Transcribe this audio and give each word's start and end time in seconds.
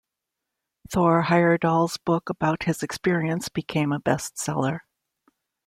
Thor 0.89 1.25
Heyerdahl's 1.27 1.97
book 1.99 2.29
about 2.31 2.63
his 2.63 2.81
experience 2.81 3.49
became 3.49 3.93
a 3.93 3.99
bestseller. 3.99 4.79